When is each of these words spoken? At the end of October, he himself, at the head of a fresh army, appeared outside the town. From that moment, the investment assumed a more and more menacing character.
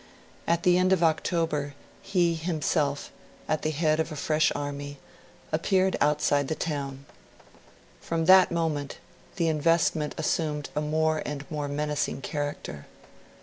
At 0.47 0.63
the 0.63 0.79
end 0.79 0.91
of 0.93 1.03
October, 1.03 1.75
he 2.01 2.33
himself, 2.33 3.11
at 3.47 3.61
the 3.61 3.69
head 3.69 3.99
of 3.99 4.11
a 4.11 4.15
fresh 4.15 4.51
army, 4.55 4.97
appeared 5.51 5.95
outside 6.01 6.47
the 6.47 6.55
town. 6.55 7.05
From 7.99 8.25
that 8.25 8.49
moment, 8.51 8.97
the 9.35 9.47
investment 9.47 10.15
assumed 10.17 10.71
a 10.75 10.81
more 10.81 11.21
and 11.23 11.45
more 11.51 11.67
menacing 11.67 12.21
character. 12.21 12.87